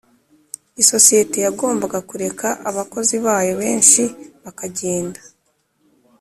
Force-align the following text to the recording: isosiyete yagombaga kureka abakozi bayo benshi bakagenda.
isosiyete 0.81 1.37
yagombaga 1.45 1.99
kureka 2.09 2.47
abakozi 2.69 3.15
bayo 3.25 3.53
benshi 3.61 4.03
bakagenda. 4.43 5.21